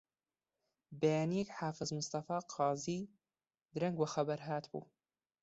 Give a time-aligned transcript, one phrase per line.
[0.99, 3.01] بەیانییەک حافز مستەفا قازی
[3.73, 4.83] درەنگ وە خەبەر هاتبوو